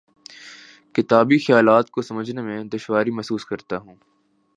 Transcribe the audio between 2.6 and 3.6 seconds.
دشواری محسوس